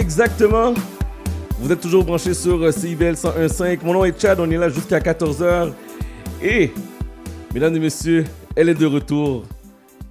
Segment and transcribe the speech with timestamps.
[0.00, 0.74] exactement.
[1.60, 3.78] Vous êtes toujours branchés sur euh, CIBL 101.5.
[3.84, 5.72] Mon nom est Chad, on est là jusqu'à 14h.
[6.42, 6.72] Et,
[7.54, 8.24] mesdames et messieurs,
[8.56, 9.44] elle est de retour.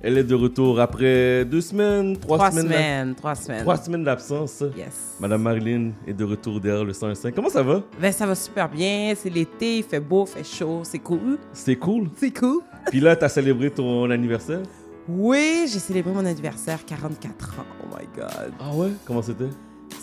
[0.01, 2.65] Elle est de retour après deux semaines, trois, Trois semaines.
[2.67, 3.61] semaines, trois semaines.
[3.63, 4.63] Trois semaines d'absence.
[4.77, 5.17] Yes.
[5.19, 7.33] Madame Marilyn est de retour derrière le 101.5.
[7.33, 7.81] Comment ça va?
[7.99, 9.13] Ben, ça va super bien.
[9.21, 10.81] C'est l'été, il fait beau, il fait chaud.
[10.83, 11.37] C'est cool.
[11.51, 12.09] C'est cool.
[12.15, 12.61] C'est cool.
[12.89, 14.61] Puis là, t'as célébré ton anniversaire?
[15.09, 17.63] Oui, j'ai célébré mon anniversaire, 44 ans.
[17.83, 18.53] Oh my God.
[18.59, 18.91] Ah ouais?
[19.05, 19.49] Comment c'était?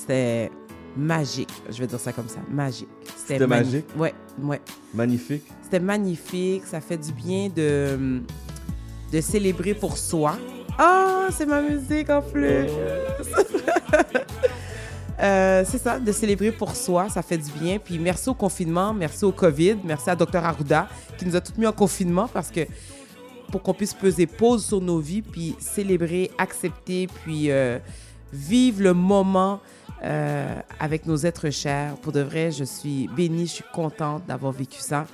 [0.07, 0.51] C'était
[0.97, 1.53] magique.
[1.69, 2.39] Je vais dire ça comme ça.
[2.49, 2.89] Magique.
[3.17, 3.87] C'était mani- magique?
[3.99, 4.61] Ouais, ouais.
[4.95, 5.43] Magnifique?
[5.63, 6.65] C'était magnifique.
[6.65, 8.21] Ça fait du bien de,
[9.13, 10.39] de célébrer pour soi.
[10.79, 12.47] Ah, c'est ma musique en plus.
[15.19, 17.79] Euh, c'est ça, de célébrer pour soi, ça fait du bien.
[17.79, 21.57] Puis merci au confinement, merci au COVID, merci à Dr Arruda qui nous a tous
[21.57, 22.61] mis en confinement parce que
[23.51, 27.79] pour qu'on puisse peser pause sur nos vies, puis célébrer, accepter, puis euh,
[28.33, 29.61] vivre le moment
[30.05, 31.97] euh, avec nos êtres chers.
[31.97, 35.07] Pour de vrai, je suis bénie, je suis contente d'avoir vécu ça.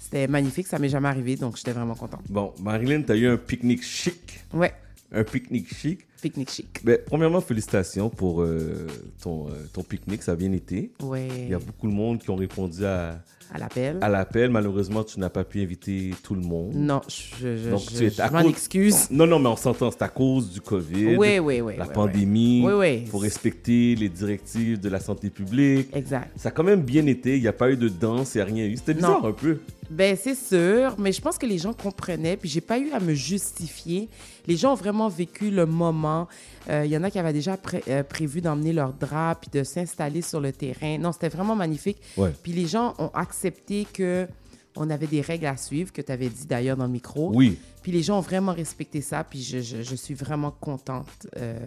[0.00, 2.22] C'était magnifique, ça m'est jamais arrivé, donc j'étais vraiment contente.
[2.30, 4.40] Bon, Marilyn, t'as eu un pique-nique chic.
[4.54, 4.72] Ouais,
[5.12, 6.00] Un pique-nique chic.
[6.22, 6.80] pique-nique chic.
[6.84, 8.86] Ben, premièrement, félicitations pour euh,
[9.20, 10.92] ton, euh, ton pique-nique, ça a bien été.
[11.00, 13.98] Il Ouais, y a beaucoup de monde qui ont répondu à, à l'appel.
[14.00, 14.50] à l'appel.
[14.50, 16.72] Malheureusement, tu n'as pas pu inviter tout le monde.
[16.74, 19.10] Non, je, je, Donc, je- tu es je m'en cause- excuse.
[19.10, 21.74] Non, non, mais on s'entend, c'est à cause du COVID, Oui, oui, oui.
[21.78, 22.62] la pandémie.
[22.64, 23.06] Oui, oui.
[23.06, 25.88] Faut respecter les directives de la santé publique.
[25.94, 26.30] Exact.
[26.36, 27.36] Ça a quand même bien été.
[27.36, 28.76] Il n'y a pas eu de danse, il n'y a rien eu.
[28.76, 29.28] C'était bizarre Non.
[29.28, 29.58] un peu.
[29.90, 33.00] Ben, c'est sûr, mais je pense que les gens comprenaient, puis j'ai pas eu à
[33.00, 34.08] me justifier.
[34.46, 36.28] Les gens ont vraiment vécu le moment.
[36.68, 39.48] Euh, Il y en a qui avaient déjà pré- euh, prévu d'emmener leur drap, puis
[39.50, 40.98] de s'installer sur le terrain.
[40.98, 41.96] Non, c'était vraiment magnifique.
[42.18, 42.32] Ouais.
[42.42, 43.37] Puis les gens ont accepté
[43.92, 44.26] que
[44.76, 47.32] on avait des règles à suivre, que tu avais dit d'ailleurs dans le micro.
[47.34, 47.58] Oui.
[47.82, 51.58] Puis les gens ont vraiment respecté ça, puis je, je- je suis vraiment contente euh,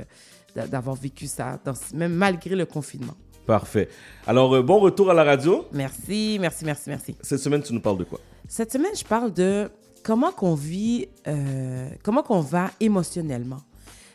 [0.56, 3.16] d'a- d'avoir vécu ça, dans- même malgré le confinement.
[3.46, 3.90] Parfait.
[4.28, 5.66] Alors, euh, bon retour à la radio.
[5.74, 7.16] Merci, merci, merci, merci.
[7.22, 8.20] Cette semaine, tu nous parles de quoi?
[8.48, 9.70] Cette semaine, je parle de
[10.04, 13.62] comment qu'on vit, euh, comment qu'on va émotionnellement.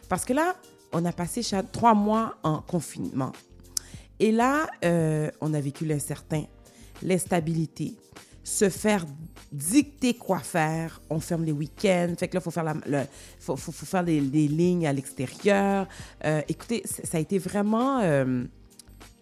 [0.08, 0.54] Parce que là,
[0.92, 3.32] on a passé trois mois en confinement.
[4.20, 4.66] Et là,
[5.42, 6.44] on a vécu l'incertain,
[7.02, 7.94] l'instabilité,
[8.44, 9.04] se faire
[9.52, 11.00] dicter quoi faire.
[11.10, 12.14] On ferme les week-ends.
[12.18, 13.06] Fait que là, il faut faire, la, le-
[13.38, 15.88] faut, faut- faut faire des, des lignes à l'extérieur.
[16.24, 18.44] Euh, écoutez, ça a été vraiment euh,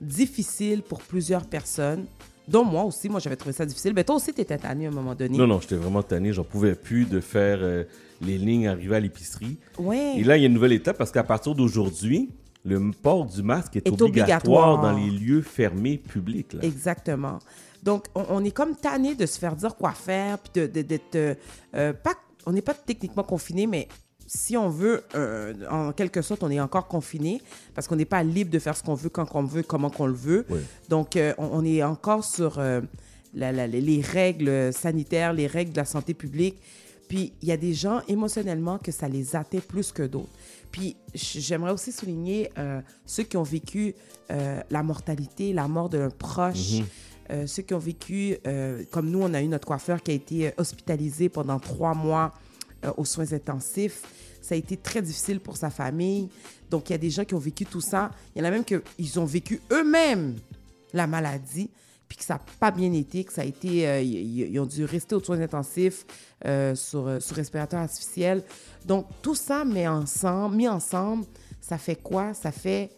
[0.01, 2.07] difficile pour plusieurs personnes,
[2.49, 3.09] dont moi aussi.
[3.09, 3.93] Moi, j'avais trouvé ça difficile.
[3.95, 5.37] Mais toi aussi, tu étais tanné à un moment donné.
[5.37, 6.33] Non, non, j'étais vraiment tanné.
[6.33, 7.85] J'en pouvais plus de faire euh,
[8.21, 9.57] les lignes arriver à l'épicerie.
[9.79, 10.15] Ouais.
[10.19, 12.31] Et là, il y a une nouvelle étape parce qu'à partir d'aujourd'hui,
[12.65, 14.81] le port du masque est, Est obligatoire, obligatoire.
[14.81, 16.53] dans les lieux fermés publics.
[16.55, 16.61] là.
[16.63, 17.39] Exactement.
[17.83, 20.83] Donc, on, on est comme tanné de se faire dire quoi faire, puis de- de-
[20.83, 21.15] d'être.
[21.17, 21.35] euh,
[21.75, 22.15] euh, pas,
[22.47, 23.89] on n'est pas techniquement confiné, mais
[24.27, 27.43] si on veut, euh, en quelque sorte, on est encore confiné
[27.75, 30.07] parce qu'on n'est pas libre de faire ce qu'on veut, quand on veut, comment qu'on
[30.07, 30.47] le veut.
[30.89, 32.81] Donc, euh, on, on est encore sur la-
[33.53, 36.57] la- les- les règles sanitaires, les règles de la santé publique.
[37.15, 40.33] Puis, il y a des gens émotionnellement que ça les atteint plus que d'autres.
[40.73, 43.95] Puis, j'aimerais aussi souligner euh, ceux qui ont vécu
[44.33, 46.81] euh, la mortalité, la mort d'un proche.
[47.31, 50.15] Euh, ceux qui ont vécu, euh, comme nous, on a eu notre coiffeur qui a
[50.15, 52.35] été hospitalisé pendant trois mois
[52.97, 54.03] aux soins intensifs.
[54.43, 56.29] Ça a été très difficile pour sa famille.
[56.69, 58.11] Donc, il y a des gens qui ont vécu tout ça.
[58.35, 58.75] Il y en a même qui
[59.19, 60.35] ont vécu eux-mêmes
[60.93, 61.71] la maladie,
[62.09, 63.89] puis que ça n'a pas bien été, que ça a été...
[63.89, 66.05] euh, ils, ont dû rester aux soins intensifs
[66.45, 68.43] euh, sur, euh, sur respirateur artificiel.
[68.85, 71.27] Donc, tout ça mis ensemble,
[71.61, 72.35] ça fait quoi?
[72.35, 72.91] Ça fait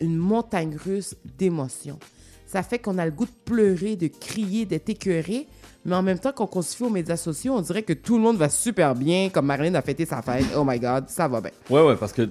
[0.00, 1.98] une montagne russe d'émotions.
[2.46, 5.46] Ça fait qu'on a le goût de pleurer, de crier, d'être écœuré,
[5.84, 8.22] mais en même temps, quand on se aux médias sociaux, on dirait que tout le
[8.22, 10.44] monde va super bien, comme Marilyn a fêté sa fête.
[10.56, 11.50] Oh my God, ça va bien.
[11.70, 12.28] Ouais, ouais, parce que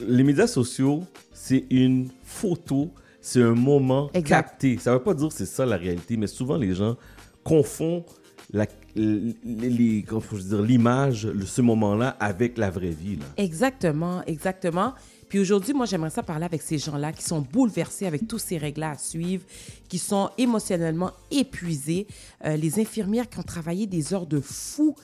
[0.00, 4.28] les médias sociaux, c'est une photo, c'est un moment Exact.
[4.28, 4.78] capté.
[4.78, 6.96] Ça veut pas dire que c'est ça la réalité, mais souvent les gens
[7.44, 8.04] confondent
[8.52, 13.16] la, les, faut-je dire, l'image, ce moment-là, avec la vraie vie.
[13.16, 13.24] Là.
[13.36, 14.94] Exactement, exactement.
[15.28, 18.58] Puis aujourd'hui, moi, j'aimerais ça parler avec ces gens-là qui sont bouleversés avec tous ces
[18.58, 19.44] règles à suivre,
[19.88, 22.08] qui sont émotionnellement épuisés,
[22.44, 24.96] Euh, les infirmières qui ont travaillé des heures de fou,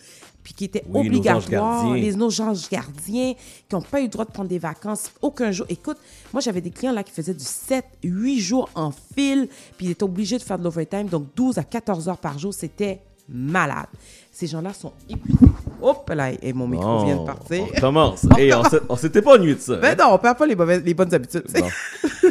[0.47, 3.35] puis qui étaient Oui, obligatoires, les nos anges gardiens,
[3.69, 5.67] qui n'ont pas eu le droit de prendre des vacances aucun jour.
[5.69, 5.97] Écoute,
[6.33, 9.91] moi, j'avais des clients là qui faisaient du 7, 8 jours en fil, puis ils
[9.91, 13.89] étaient obligés de faire de l'overtime, donc 12 à 14 heures par jour, c'était malade.
[14.31, 15.37] Ces gens-là sont épuisés.
[15.83, 17.67] Hop là, et mon micro Bon, vient de partir.
[17.77, 18.25] On commence.
[18.31, 18.37] On
[18.71, 19.75] s'est- on s'était pas ennuyé de ça.
[19.79, 20.05] Ben hein?
[20.05, 21.43] non, on perd pas les, mauvaises, les bonnes habitudes.
[21.59, 21.67] Non.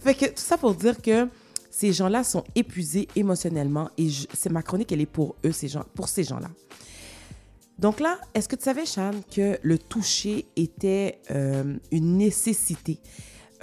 [0.00, 1.28] Fait que tout ça pour dire que
[1.80, 5.84] ces gens-là sont épuisés émotionnellement et c'est ma chronique, elle est pour eux, ces gens,
[5.94, 6.50] pour ces gens-là.
[7.78, 12.98] Donc là, est-ce que tu savais, Chan, que le toucher était euh, une nécessité?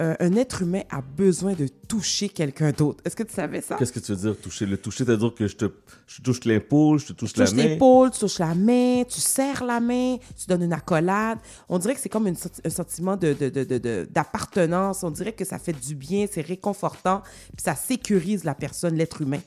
[0.00, 3.02] Euh, un être humain a besoin de toucher quelqu'un d'autre.
[3.04, 3.74] Est-ce que tu savais ça?
[3.76, 4.64] Qu'est-ce que tu veux dire, toucher?
[4.64, 5.64] Le toucher, c'est-à-dire que je te,
[6.06, 7.62] je te touche l'épaule, je te touche Tu la main?
[7.64, 11.38] l'épaule, tu touches la main, tu serres la main, tu donnes une accolade.
[11.68, 15.02] On dirait que c'est comme une un sentiment de- de- de- de- de- d'appartenance.
[15.02, 17.22] On dirait que ça fait du bien, c'est réconfortant,
[17.56, 19.40] puis ça sécurise la personne, l'être humain.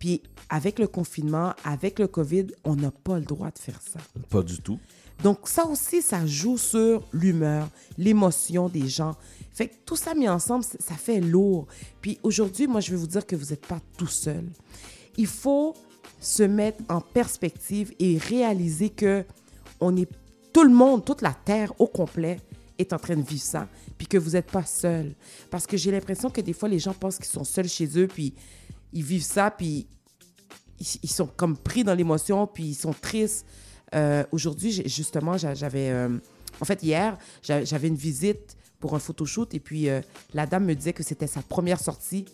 [0.00, 4.00] Puis avec le confinement, avec le COVID, on n'a pas le droit de faire ça.
[4.28, 4.80] Pas du tout.
[5.22, 7.68] Donc ça aussi, ça joue sur l'humeur,
[7.98, 9.14] l'émotion des gens.
[9.52, 11.66] Fait que tout ça mis ensemble, ça fait lourd.
[12.00, 14.44] Puis aujourd'hui, moi, je vais vous dire que vous n'êtes pas tout seul.
[15.18, 15.74] Il faut
[16.18, 19.24] se mettre en perspective et réaliser que
[19.80, 20.08] on est
[20.52, 22.40] tout le monde, toute la terre au complet
[22.78, 23.68] est en train de vivre ça,
[23.98, 25.14] puis que vous n'êtes pas seul.
[25.50, 28.06] Parce que j'ai l'impression que des fois, les gens pensent qu'ils sont seuls chez eux,
[28.06, 28.32] puis
[28.92, 29.86] ils vivent ça, puis
[30.78, 33.46] ils, ils sont comme pris dans l'émotion, puis ils sont tristes.
[33.94, 35.90] Euh, Aujourd'hui, justement, j'a- j'avais...
[35.90, 36.18] euh,
[36.60, 40.00] en fait, hier, j'a- j'avais une visite pour un photoshoot, et puis euh,
[40.34, 42.24] la dame me disait que c'était sa première sortie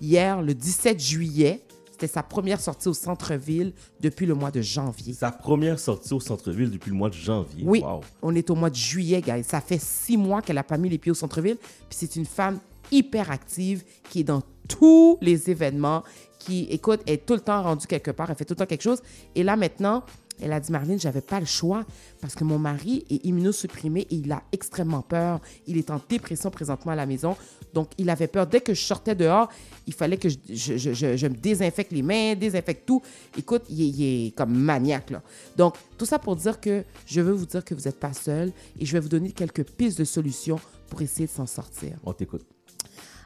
[0.00, 1.62] hier, le 17 juillet.
[1.90, 5.12] C'était sa première sortie au centre-ville depuis le mois de janvier.
[5.14, 7.62] Sa première sortie au centre-ville depuis le mois de janvier?
[7.64, 8.00] Oui, Wow.
[8.22, 9.44] on est au mois de juillet, guys.
[9.44, 11.58] Ça fait six mois qu'elle n'a pas mis les pieds au centre-ville.
[11.58, 12.58] Puis c'est une femme
[12.90, 16.02] hyper active qui est dans tous les événements,
[16.38, 18.82] qui, écoute, est tout le temps rendue quelque part, elle fait tout le temps quelque
[18.82, 19.00] chose.
[19.36, 20.02] Et là, maintenant,
[20.40, 21.84] elle a dit, Marlene, j'avais pas le choix
[22.20, 25.40] parce que mon mari est immunosupprimé et il a extrêmement peur.
[25.68, 27.36] Il est en dépression présentement à la maison.
[27.74, 28.46] Donc, il avait peur.
[28.48, 29.48] Dès que je sortais dehors,
[29.86, 33.02] il fallait que je, me désinfecte les mains, désinfecte tout.
[33.38, 35.22] Écoute, il est comme maniaque, là.
[35.56, 38.52] Donc, tout ça pour dire que je veux vous dire que vous n'êtes pas seul
[38.80, 40.58] et je vais vous donner quelques pistes de solutions
[40.90, 41.92] pour essayer de s'en sortir.
[42.04, 42.44] On t'écoute.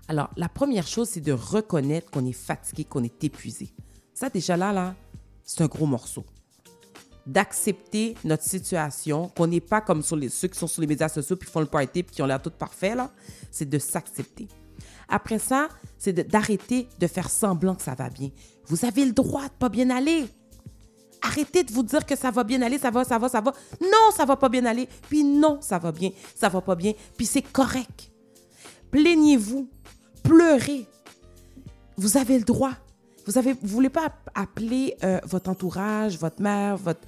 [0.08, 3.70] Alors, la première chose, c'est de reconnaître qu'on est fatigué, qu'on est épuisé.
[4.14, 4.94] Ça, déjà là, là,
[5.44, 6.24] c'est un gros morceau.
[7.26, 11.08] D'accepter notre situation, qu'on n'est pas comme sur les, ceux qui sont sur les médias
[11.08, 13.10] sociaux puis font le party puis qui ont l'air tout parfait, là.
[13.50, 14.46] C'est de s'accepter.
[15.08, 15.68] Après ça,
[15.98, 18.30] c'est de- d'arrêter de faire semblant que ça va bien.
[18.66, 20.26] Vous avez le droit de pas bien aller.
[21.20, 23.52] Arrêtez de vous dire que ça va bien aller, ça va, ça va, ça va.
[23.80, 24.88] Non, ça va pas bien aller.
[25.08, 26.92] Puis non, ça va bien, ça va pas bien.
[27.16, 28.12] Puis c'est correct.
[28.92, 29.68] Plaignez-vous,
[30.26, 30.86] pleurez.
[31.96, 32.72] Vous avez le droit.
[33.26, 37.00] Vous avez, vous voulez pas app- appeler euh, votre entourage, votre mère, votre,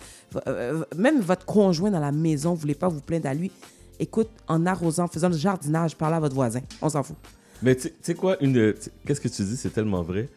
[0.49, 3.53] euh, même votre conjoint dans la maison, vous voulez pas vous plaindre à lui.
[4.01, 6.61] Écoute, en arrosant, en faisant le jardinage, parlez à votre voisin.
[6.83, 7.17] On s'en fout.
[7.63, 8.75] Mais tu sais quoi, une,
[9.07, 10.29] qu'est-ce que tu dis, c'est tellement vrai.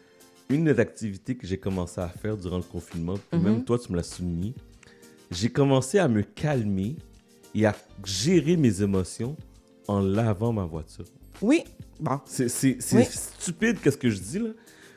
[0.48, 3.44] Une des activités que j'ai commencé à faire durant le confinement, puis Mhm.
[3.44, 4.54] même toi, tu me l'as souligné,
[5.30, 6.96] j'ai commencé à me calmer
[7.54, 7.74] et à
[8.04, 9.36] gérer mes émotions
[9.88, 11.04] en lavant ma voiture.
[11.40, 11.64] Oui,
[12.02, 12.20] bon.
[12.26, 13.04] C'est Oui.
[13.08, 14.50] stupide qu'est-ce que je dis là,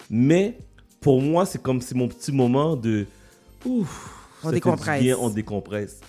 [0.10, 0.58] mais
[1.00, 3.06] pour moi, c'est comme c'est mon petit moment de
[3.66, 4.12] ouf,
[4.44, 5.02] On décompresse.
[5.02, 6.00] bien, on décompresse.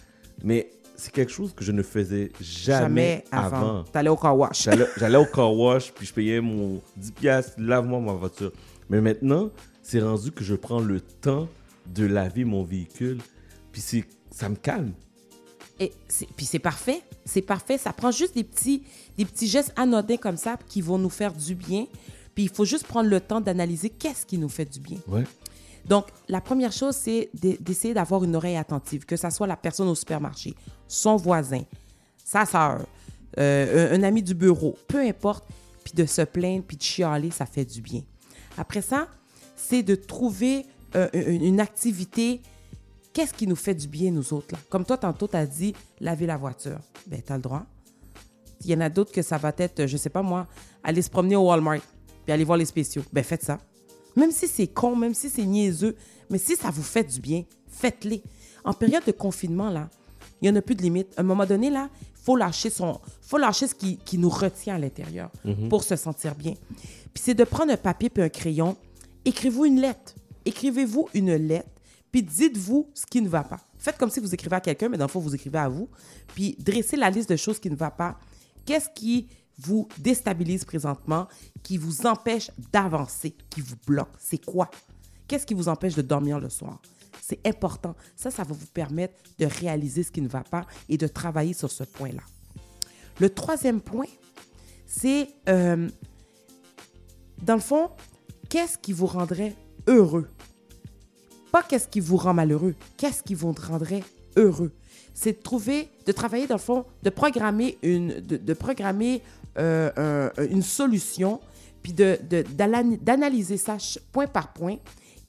[0.43, 3.57] Mais c'est quelque chose que je ne faisais jamais, Jamais avant.
[3.57, 3.85] avant.
[3.85, 4.69] T'allais au car wash.
[4.97, 8.53] J'allais au car wash, puis je payais mon 10 piastres, lave-moi ma voiture.
[8.89, 9.51] Mais maintenant,
[9.83, 11.49] c'est rendu que je prends le temps
[11.87, 13.19] de laver mon véhicule,
[13.73, 14.93] puis c'est ça me calme.
[15.79, 15.93] Et
[16.37, 17.77] puis c'est parfait, c'est parfait.
[17.79, 18.83] Ça prend juste des petits,
[19.19, 21.87] des petits gestes anodins comme ça qui vont nous faire du bien.
[22.35, 24.99] Puis il faut juste prendre le temps d'analyser qu'est-ce qui nous fait du bien.
[25.09, 25.25] Ouais.
[25.85, 29.57] Donc, la première chose, c'est d'e- d'essayer d'avoir une oreille attentive, que ça soit la
[29.57, 30.55] personne au supermarché,
[30.89, 31.63] son voisin,
[32.25, 32.85] sa sœur,
[33.39, 35.45] euh, un, un ami du bureau, peu importe,
[35.85, 38.03] puis de se plaindre, puis de chialer, ça fait du bien.
[38.59, 39.09] Après ça,
[39.55, 40.67] c'est de trouver
[40.97, 42.41] euh, une activité.
[43.17, 44.59] Qu'est-ce qui nous fait du bien, nous autres, là?
[44.69, 46.79] Comme toi, tantôt, tu as dit laver la voiture.
[47.07, 47.63] Ben, tu as le droit.
[48.61, 50.47] Il y en a d'autres que ça va être, je sais pas moi,
[50.85, 51.81] aller se promener au Walmart,
[52.27, 53.03] puis aller voir les spéciaux.
[53.15, 53.59] Ben, faites ça.
[54.17, 55.97] Même si c'est con, même si c'est niaiseux,
[56.29, 58.23] mais si ça vous fait du bien, faites-les.
[58.65, 59.89] En période de confinement, là,
[60.43, 61.15] il n'y en a plus de limite.
[61.17, 64.29] À un moment donné, là, il faut lâcher, son, faut lâcher ce qui, qui nous
[64.29, 65.31] retient à l'intérieur
[65.71, 66.53] pour se sentir bien.
[67.15, 68.77] Puis c'est de prendre un papier puis un crayon.
[69.25, 70.15] Écrivez-vous une lettre.
[70.45, 71.71] Écrivez-vous une lettre,
[72.11, 73.61] puis dites-vous ce qui ne va pas.
[73.79, 75.89] Faites comme si vous écrivez à quelqu'un, mais dans le fond, vous écrivez à vous.
[76.35, 78.19] Puis dressez la liste de choses qui ne va pas.
[78.65, 81.29] Qu'est-ce qui vous déstabilise présentement,
[81.63, 84.15] qui vous empêche d'avancer, qui vous bloque?
[84.19, 84.71] C'est quoi?
[85.29, 86.81] Qu'est-ce qui vous empêche de dormir le soir?
[87.23, 87.97] C'est important.
[88.15, 91.55] Ça, ça va vous permettre de réaliser ce qui ne va pas et de travailler
[91.55, 92.23] sur ce point-là.
[93.19, 94.07] Le troisième point,
[94.87, 95.89] c'est, euh,
[97.43, 97.91] dans le fond,
[98.49, 100.29] qu'est-ce qui vous rendrait heureux?
[101.63, 104.03] Qu'est-ce qui vous rend malheureux, qu'est-ce qui vous rendrait
[104.37, 104.73] heureux?
[105.15, 109.23] C'est de trouver, de travailler dans le fond, de programmer une, de, de programmer
[109.59, 111.41] euh, un- une solution,
[111.83, 112.43] puis de, de-
[113.01, 113.77] d'analyser ça
[114.13, 114.77] point par point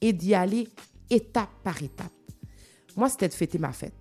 [0.02, 0.68] et d'y aller
[1.10, 2.12] étape par étape.
[2.96, 3.94] Moi, c'était de fêter ma fête.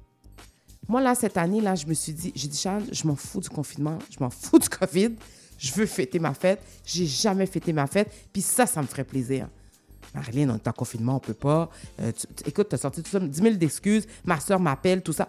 [0.88, 3.40] Moi, là, cette année, là, je me suis dit, j'ai dit, Charles, je m'en fous
[3.40, 5.10] du confinement, je m'en fous du COVID.
[5.58, 6.60] Je veux fêter ma fête.
[6.84, 8.10] J'ai jamais fêté ma fête.
[8.32, 9.48] Puis ça, ça me ferait plaisir.
[10.16, 11.70] Marilyn, on est en confinement, on peut pas.
[12.00, 14.06] Euh, tu- tu- écoute, t'as sorti tout ça, 10 000 d'excuses.
[14.24, 15.28] Ma soeur m'appelle, tout ça.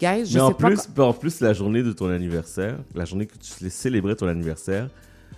[0.00, 0.68] Guys, je Mais en sais pas.
[0.70, 4.88] plus, en plus, la journée de ton anniversaire, la journée que tu célébrais ton anniversaire,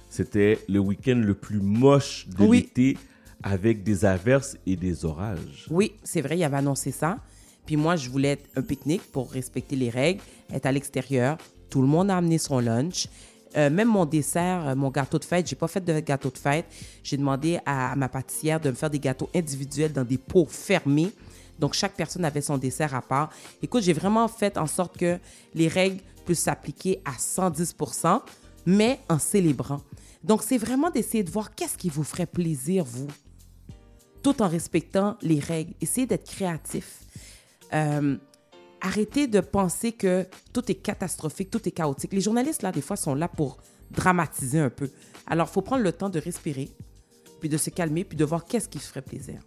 [0.08, 2.58] c'était le week-end le plus moche de Oui.
[2.62, 2.98] l'été
[3.42, 5.66] avec des averses et des orages.
[5.70, 7.18] Oui, c'est vrai, il avait annoncé ça.
[7.66, 10.20] Puis moi, je voulais être un pique-nique pour respecter les règles,
[10.52, 11.38] être à l'extérieur.
[11.70, 13.08] Tout le monde a amené son lunch.
[13.56, 16.38] Euh, même mon dessert, euh, mon gâteau de fête, j'ai pas fait de gâteau de
[16.38, 16.66] fête.
[17.02, 21.12] J'ai demandé à, ma pâtissière de me faire des gâteaux individuels dans des pots fermés.
[21.58, 23.30] Donc, chaque personne avait son dessert à part.
[23.62, 25.18] Écoute, j'ai vraiment fait en sorte que
[25.54, 27.76] les règles puissent s'appliquer à 110
[28.64, 29.80] mais en célébrant.
[30.24, 33.08] Donc, c'est vraiment d'essayer de voir qu'est-ce qui vous ferait plaisir, vous
[34.22, 35.74] tout en respectant les règles.
[35.80, 37.00] Essayez d'être créatif.
[37.74, 38.16] Euh,
[38.82, 42.12] arrêtez de penser que tout est catastrophique, tout est chaotique.
[42.12, 43.58] Les journalistes, là, des fois, sont là pour
[43.90, 44.90] dramatiser un peu.
[45.26, 46.68] Alors, il faut prendre le temps de respirer,
[47.40, 49.40] puis de se calmer, puis de voir qu'est-ce qui ferait plaisir.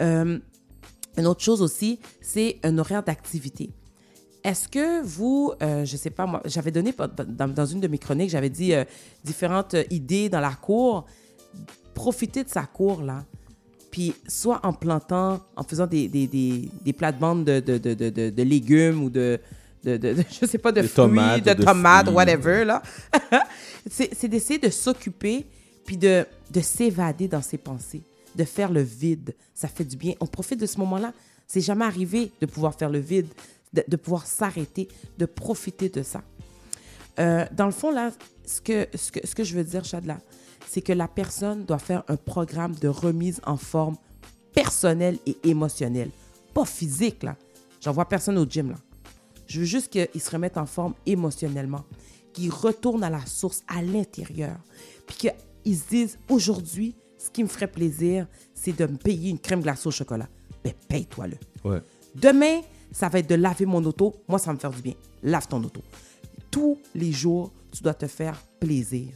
[0.00, 0.38] Euh,
[1.16, 3.70] une autre chose aussi, c'est un horaire d'activité.
[4.44, 6.94] Est-ce que vous, euh, je sais pas, moi, j'avais donné
[7.26, 8.84] dans, une de mes chroniques, j'avais dit euh,
[9.24, 11.06] différentes idées dans la cour.
[11.92, 13.24] Profitez de sa cour, là.
[13.90, 18.42] Puis, soit en plantant, en faisant des, des, des, des plates-bandes de, de, de, de,
[18.42, 19.40] légumes ou de,
[19.84, 22.16] je sais pas, de fruits, tomates, de, de tomates, fruits.
[22.16, 22.82] whatever, là.
[23.90, 25.46] c'est c'est d'essayer de s'occuper
[25.86, 28.02] puis de, de s'évader dans ses pensées,
[28.36, 29.34] de faire le vide.
[29.54, 30.14] Ça fait du bien.
[30.20, 31.14] On profite de ce moment-là.
[31.46, 33.28] C'est jamais arrivé de pouvoir faire le vide,
[33.72, 36.22] de, de pouvoir s'arrêter, de profiter de ça.
[37.18, 38.10] Euh, dans le fond, là,
[38.44, 40.18] ce que, ce que, ce que je veux dire, Chadla,
[40.66, 43.96] c'est que la personne doit faire un programme de remise en forme
[44.52, 46.10] personnelle et émotionnelle.
[46.54, 47.36] Pas physique, là.
[47.80, 48.76] J'en vois personne au gym, là.
[49.46, 51.84] Je veux juste qu'ils se remettent en forme émotionnellement,
[52.34, 54.56] qu'ils retournent à la source, à l'intérieur,
[55.06, 59.38] puis qu'ils se disent, aujourd'hui, ce qui me ferait plaisir, c'est de me payer une
[59.38, 60.28] crème glacée au chocolat.
[60.62, 61.36] Ben, paye-toi-le.
[61.68, 61.80] Ouais.
[62.14, 62.60] Demain,
[62.92, 64.14] ça va être de laver mon auto.
[64.28, 64.94] Moi, ça va me faire du bien.
[65.22, 65.80] Lave ton auto.
[66.58, 69.06] Tous les jours, tu dois te faire plaisir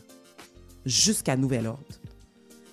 [0.87, 1.83] jusqu'à nouvel ordre.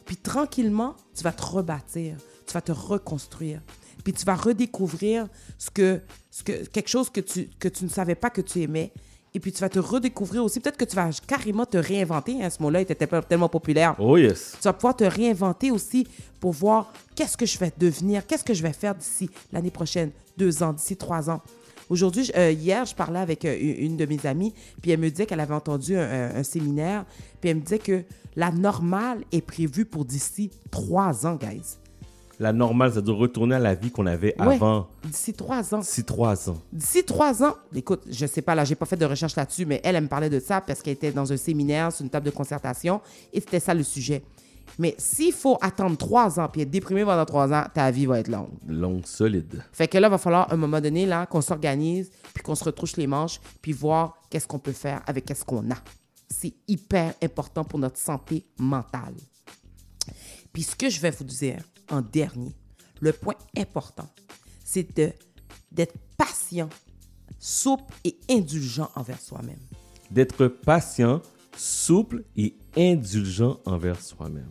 [0.06, 3.62] Puis tranquillement, tu vas te rebâtir, tu vas te reconstruire.
[4.04, 7.90] Puis tu vas redécouvrir ce que, ce que, quelque chose que tu, que tu ne
[7.90, 8.94] savais pas que tu aimais.
[9.34, 10.60] Et puis tu vas te redécouvrir aussi.
[10.60, 12.44] Peut-être que tu vas carrément te réinventer.
[12.44, 14.52] hein, ce mot-là était tellement- tellement populaire Oh yes.
[14.62, 16.08] tu vas pouvoir te réinventer aussi
[16.40, 20.12] pour voir qu'est-ce que je vais devenir, qu'est-ce que je vais faire d'ici l'année prochaine,
[20.38, 21.42] deux ans, d'ici trois ans.
[21.90, 25.26] Aujourd'hui, euh, hier, je parlais avec euh, une de mes amies, puis elle me disait
[25.26, 27.06] qu'elle avait entendu un, un- un séminaire,
[27.42, 28.04] puis elle me disait que
[28.36, 31.78] la normale est prévue pour d'ici trois ans, guys.
[32.42, 34.56] La normale, ça doit retourner à la vie qu'on avait Ouais.
[34.56, 35.82] avant D'ici trois ans.
[35.82, 36.58] 6-3 ans.
[36.72, 39.82] D'ici trois ans, écoute, je sais pas, là, j'ai pas fait de recherche là-dessus, mais
[39.84, 42.28] elle, elle me parlait de ça parce qu'elle était dans un séminaire, sur une table
[42.28, 43.02] de concertation,
[43.34, 44.22] et c'était ça le sujet.
[44.78, 48.20] Mais s'il faut attendre trois ans puis être déprimé pendant trois ans, ta vie va
[48.20, 48.52] être longue.
[48.68, 49.62] Longue, solide.
[49.74, 52.56] Fait que là, il va falloir, à un moment donné, là, qu'on s'organise, puis qu'on
[52.56, 55.76] se retrouche les manches, puis voir qu'est-ce qu'on peut faire avec qu'est-ce qu'on a.
[56.30, 59.16] C'est hyper important pour notre santé mentale.
[60.54, 62.56] Puis ce que je vais vous dire en dernier,
[63.02, 64.08] le point important,
[64.64, 65.12] c'est de-
[65.72, 66.70] d'être patient,
[67.38, 69.60] souple et indulgent envers soi-même.
[70.12, 71.22] D'être patient,
[71.56, 74.50] souple et indulgent envers soi-même.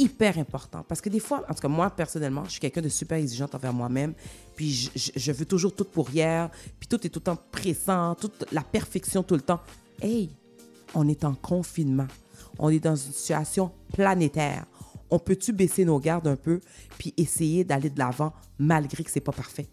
[0.00, 0.84] hyper important.
[0.86, 3.52] Parce que des fois, en tout cas, moi, personnellement, je suis quelqu'un de super exigeante
[3.56, 4.14] envers moi-même.
[4.54, 6.50] Puis je, je- je veux toujours tout pour hier.
[6.78, 9.58] Puis tout est tout le temps pressant, toute la perfection tout le temps.
[10.00, 10.30] Hey,
[10.94, 12.06] on est en confinement.
[12.60, 14.66] On est dans une situation planétaire.
[15.10, 16.60] On peut-tu baisser nos gardes un peu
[16.96, 19.66] puis essayer d'aller de l'avant malgré que c'est pas parfait?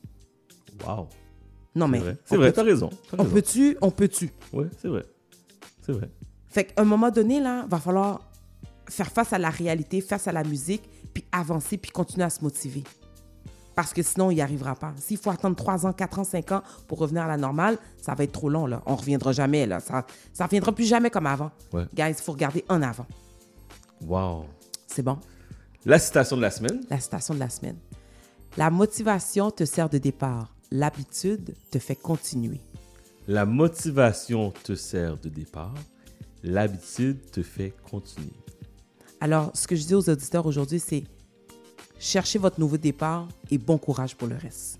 [0.87, 1.07] Wow.
[1.75, 2.01] Non, mais.
[2.25, 2.51] C'est vrai.
[2.51, 2.89] T'as raison.
[3.11, 3.35] t'as On raison.
[3.35, 3.77] peut-tu?
[3.79, 4.31] On peut-tu?
[4.53, 5.05] Ouais, c'est vrai.
[5.83, 6.09] C'est vrai.
[6.55, 8.21] Fait qu'à un moment donné, là, va falloir
[8.87, 12.41] faire face à la réalité, face à la musique, puis avancer, puis continuer à se
[12.41, 12.81] motiver.
[13.75, 14.93] Parce que sinon, il n'y arrivera pas.
[14.97, 18.15] S'il faut attendre 3 ans, 4 ans, 5 ans pour revenir à la normale, ça
[18.15, 18.81] va être trop long, là.
[18.85, 19.81] On ne reviendra jamais, là.
[19.81, 20.05] Ça
[20.39, 21.51] ne reviendra plus jamais comme avant.
[21.73, 21.87] Ouais.
[21.93, 23.05] Guys, il faut regarder en avant.
[24.05, 24.45] Wow.
[24.87, 25.19] C'est bon?
[25.83, 26.85] La citation de la semaine.
[26.89, 27.79] La citation de la semaine.
[28.55, 30.55] La motivation te sert de départ.
[30.71, 32.61] L'habitude te fait continuer.
[33.27, 35.73] La motivation te sert de départ.
[36.47, 38.29] L'habitude te fait continuer.
[39.19, 41.03] Alors, ce que je dis aux auditeurs aujourd'hui, c'est
[41.97, 44.77] cherchez votre nouveau départ et bon courage pour le reste.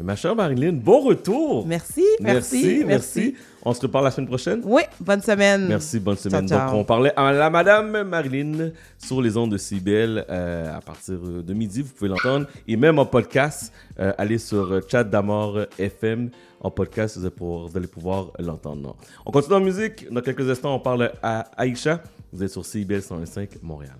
[0.00, 1.64] Ma chère Marilyn, bon retour.
[1.66, 3.34] Merci, merci, merci.
[3.62, 4.60] On se reparle la semaine prochaine?
[4.64, 5.68] Oui, bonne semaine.
[5.68, 6.48] Merci, bonne semaine.
[6.48, 6.70] Ciao, ciao.
[6.72, 11.14] Donc, on parlait à la Madame Marilyn sur les ondes de CBL euh, à partir
[11.20, 11.82] de midi.
[11.82, 12.48] Vous pouvez l'entendre.
[12.66, 16.30] Et même en podcast, euh, allez sur Chat d'Amour FM.
[16.60, 18.96] En podcast, vous allez pouvoir, pouvoir l'entendre.
[19.24, 20.12] On continue en musique.
[20.12, 22.02] Dans quelques instants, on parle à Aïcha.
[22.32, 23.94] Vous êtes sur CBL 105 Montréal.